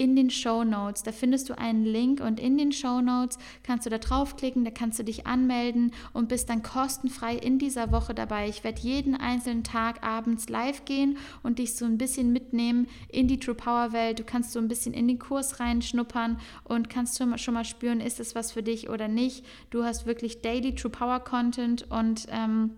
[0.00, 1.02] in den Show Notes.
[1.02, 4.70] Da findest du einen Link und in den Show Notes kannst du da draufklicken, da
[4.70, 8.48] kannst du dich anmelden und bist dann kostenfrei in dieser Woche dabei.
[8.48, 13.28] Ich werde jeden einzelnen Tag abends live gehen und dich so ein bisschen mitnehmen in
[13.28, 14.18] die True Power Welt.
[14.18, 18.20] Du kannst so ein bisschen in den Kurs reinschnuppern und kannst schon mal spüren, ist
[18.20, 19.44] es was für dich oder nicht.
[19.68, 22.70] Du hast wirklich Daily True Power Content und ähm,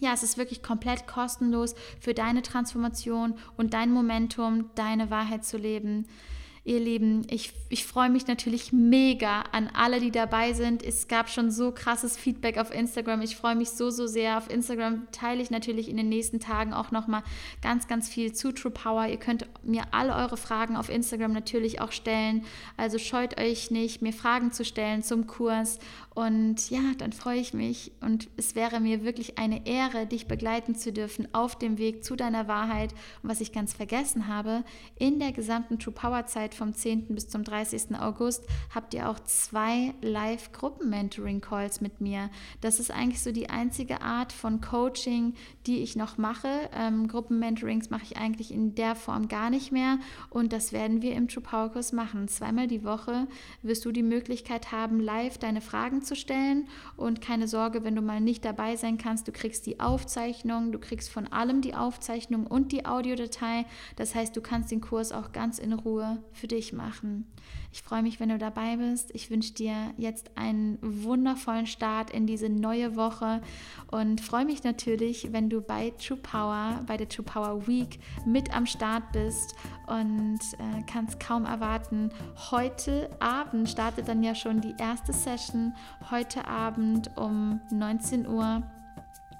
[0.00, 5.56] ja, es ist wirklich komplett kostenlos für deine Transformation und dein Momentum, deine Wahrheit zu
[5.56, 6.06] leben.
[6.66, 10.82] Ihr Lieben, ich, ich freue mich natürlich mega an alle, die dabei sind.
[10.82, 13.20] Es gab schon so krasses Feedback auf Instagram.
[13.20, 14.38] Ich freue mich so, so sehr.
[14.38, 17.22] Auf Instagram teile ich natürlich in den nächsten Tagen auch nochmal
[17.60, 19.06] ganz, ganz viel zu True Power.
[19.06, 22.46] Ihr könnt mir alle eure Fragen auf Instagram natürlich auch stellen.
[22.78, 25.78] Also scheut euch nicht, mir Fragen zu stellen zum Kurs.
[26.14, 30.76] Und ja, dann freue ich mich und es wäre mir wirklich eine Ehre, dich begleiten
[30.76, 32.92] zu dürfen auf dem Weg zu deiner Wahrheit.
[33.22, 34.62] Und was ich ganz vergessen habe,
[34.96, 37.08] in der gesamten True Power Zeit vom 10.
[37.08, 37.96] bis zum 30.
[37.98, 42.30] August habt ihr auch zwei Live-Gruppen-Mentoring-Calls mit mir.
[42.60, 45.34] Das ist eigentlich so die einzige Art von Coaching,
[45.66, 46.70] die ich noch mache.
[46.76, 49.98] Ähm, Gruppen-Mentorings mache ich eigentlich in der Form gar nicht mehr
[50.30, 52.28] und das werden wir im True Power Kurs machen.
[52.28, 53.26] Zweimal die Woche
[53.62, 58.02] wirst du die Möglichkeit haben, live deine Fragen zu stellen und keine Sorge, wenn du
[58.02, 62.46] mal nicht dabei sein kannst, du kriegst die Aufzeichnung, du kriegst von allem die Aufzeichnung
[62.46, 63.66] und die Audiodatei.
[63.96, 67.24] Das heißt, du kannst den Kurs auch ganz in Ruhe für für dich machen.
[67.72, 69.10] Ich freue mich, wenn du dabei bist.
[69.14, 73.40] Ich wünsche dir jetzt einen wundervollen Start in diese neue Woche
[73.90, 78.54] und freue mich natürlich, wenn du bei True Power, bei der True Power Week mit
[78.54, 79.54] am Start bist
[79.86, 82.10] und äh, kannst kaum erwarten.
[82.50, 85.72] Heute Abend startet dann ja schon die erste Session.
[86.10, 88.62] Heute Abend um 19 Uhr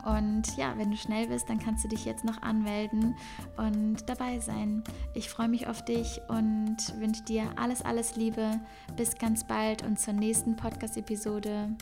[0.04, 3.16] und ja, wenn du schnell bist, dann kannst du dich jetzt noch anmelden
[3.56, 4.84] und dabei sein.
[5.14, 8.60] Ich freue mich auf dich und wünsche dir alles, alles Liebe.
[8.96, 11.74] Bis ganz bald und zur nächsten Podcast-Episode.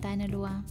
[0.00, 0.64] Deine Loa.